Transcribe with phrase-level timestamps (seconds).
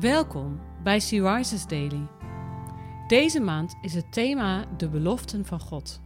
[0.00, 2.08] Welkom bij Sea Daily.
[3.06, 6.00] Deze maand is het thema de beloften van God.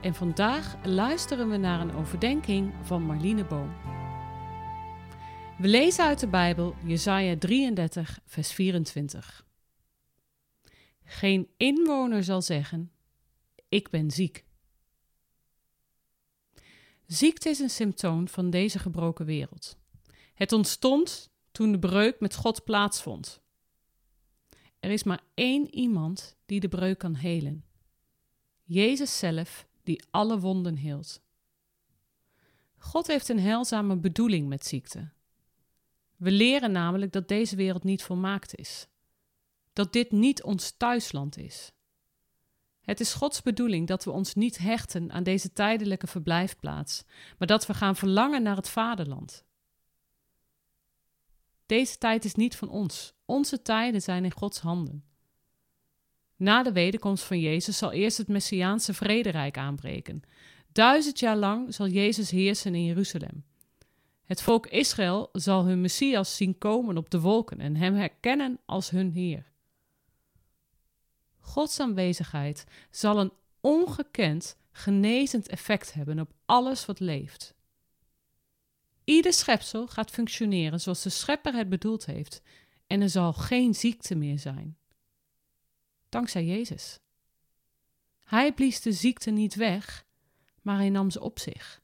[0.00, 3.72] En vandaag luisteren we naar een overdenking van Marlene Boom.
[5.58, 9.46] We lezen uit de Bijbel Jesaja 33, vers 24.
[11.04, 12.92] Geen inwoner zal zeggen:
[13.68, 14.44] Ik ben ziek.
[17.06, 19.76] Ziekte is een symptoom van deze gebroken wereld.
[20.34, 23.40] Het ontstond toen de breuk met God plaatsvond.
[24.80, 27.64] Er is maar één iemand die de breuk kan helen.
[28.62, 31.22] Jezus zelf, die alle wonden hield.
[32.78, 35.10] God heeft een heilzame bedoeling met ziekte.
[36.16, 38.86] We leren namelijk dat deze wereld niet volmaakt is.
[39.72, 41.72] Dat dit niet ons thuisland is.
[42.80, 47.04] Het is Gods bedoeling dat we ons niet hechten aan deze tijdelijke verblijfplaats,
[47.38, 49.44] maar dat we gaan verlangen naar het vaderland.
[51.72, 53.14] Deze tijd is niet van ons.
[53.24, 55.04] Onze tijden zijn in Gods handen.
[56.36, 60.22] Na de wederkomst van Jezus zal eerst het Messiaanse vrederijk aanbreken.
[60.72, 63.44] Duizend jaar lang zal Jezus heersen in Jeruzalem.
[64.24, 68.90] Het volk Israël zal hun Messias zien komen op de wolken en hem herkennen als
[68.90, 69.52] hun Heer.
[71.38, 77.54] Gods aanwezigheid zal een ongekend genezend effect hebben op alles wat leeft.
[79.12, 82.42] Ieder schepsel gaat functioneren zoals de schepper het bedoeld heeft
[82.86, 84.76] en er zal geen ziekte meer zijn.
[86.08, 86.98] Dankzij Jezus.
[88.24, 90.06] Hij blies de ziekte niet weg,
[90.62, 91.82] maar hij nam ze op zich.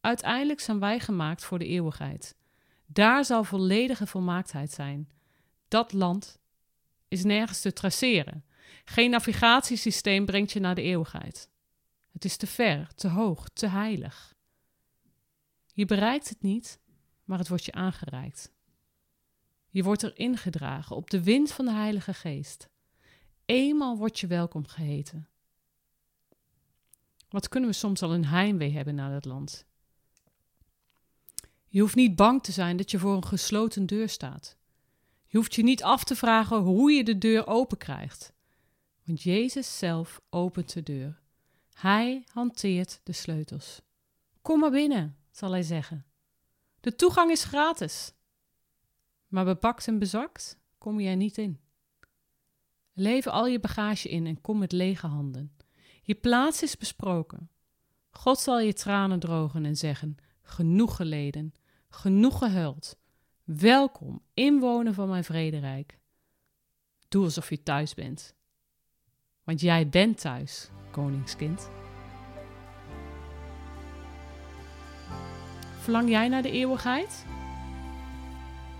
[0.00, 2.36] Uiteindelijk zijn wij gemaakt voor de eeuwigheid.
[2.86, 5.10] Daar zal volledige volmaaktheid zijn.
[5.68, 6.40] Dat land
[7.08, 8.44] is nergens te traceren.
[8.84, 11.50] Geen navigatiesysteem brengt je naar de eeuwigheid.
[12.12, 14.36] Het is te ver, te hoog, te heilig.
[15.78, 16.80] Je bereikt het niet,
[17.24, 18.52] maar het wordt je aangereikt.
[19.68, 22.68] Je wordt erin gedragen op de wind van de Heilige Geest.
[23.44, 25.28] Eenmaal word je welkom geheten.
[27.28, 29.66] Wat kunnen we soms al een heimwee hebben naar dat land?
[31.68, 34.56] Je hoeft niet bang te zijn dat je voor een gesloten deur staat.
[35.26, 38.32] Je hoeft je niet af te vragen hoe je de deur open krijgt.
[39.04, 41.20] Want Jezus zelf opent de deur.
[41.72, 43.80] Hij hanteert de sleutels.
[44.42, 46.06] Kom maar binnen zal hij zeggen.
[46.80, 48.12] De toegang is gratis.
[49.26, 51.60] Maar bepakt en bezakt kom je er niet in.
[52.92, 55.56] Lever al je bagage in en kom met lege handen.
[56.02, 57.50] Je plaats is besproken.
[58.10, 61.52] God zal je tranen drogen en zeggen: Genoeg geleden,
[61.88, 62.98] genoeg gehuild.
[63.44, 65.98] Welkom, inwoner van mijn vrederijk.
[67.08, 68.34] Doe alsof je thuis bent.
[69.44, 71.70] Want jij bent thuis, koningskind.
[75.88, 77.24] Verlang jij naar de eeuwigheid?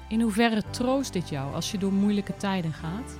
[0.08, 3.18] In hoeverre troost dit jou als je door moeilijke tijden gaat?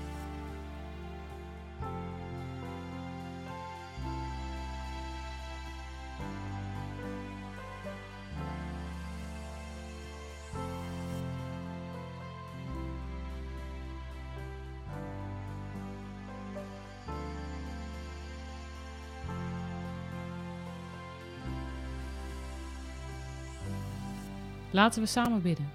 [24.71, 25.71] Laten we samen bidden.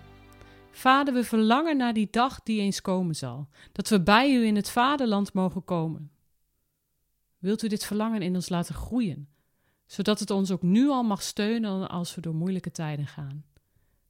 [0.72, 4.56] Vader, we verlangen naar die dag die eens komen zal, dat we bij u in
[4.56, 6.12] het vaderland mogen komen.
[7.38, 9.28] Wilt u dit verlangen in ons laten groeien,
[9.86, 13.46] zodat het ons ook nu al mag steunen als we door moeilijke tijden gaan?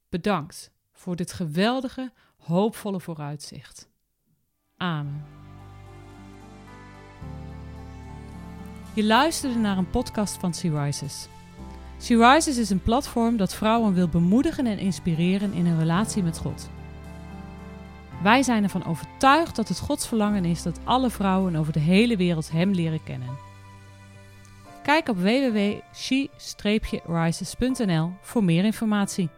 [0.10, 3.90] Bedankt voor dit geweldige, hoopvolle vooruitzicht.
[4.78, 5.26] Amen.
[8.96, 11.28] Je luisterde naar een podcast van Sea Rises.
[12.04, 16.38] She Rises is een platform dat vrouwen wil bemoedigen en inspireren in hun relatie met
[16.38, 16.70] God.
[18.24, 22.18] Wij zijn ervan overtuigd dat het Gods verlangen is dat alle vrouwen over de hele
[22.18, 23.30] wereld Hem leren kennen.
[24.84, 29.30] Kijk op www.she-rises.nl voor meer informatie.